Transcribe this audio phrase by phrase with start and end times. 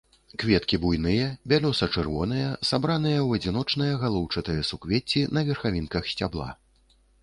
[0.43, 6.55] Кветкі буйныя, бялёса-чырвоныя, сабраныя ў адзіночныя галоўчатыя суквецці на верхавінках сцябла.